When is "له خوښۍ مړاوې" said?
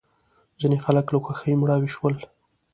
1.13-1.89